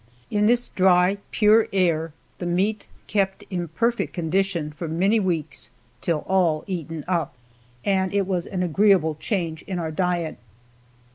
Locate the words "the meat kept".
2.39-3.43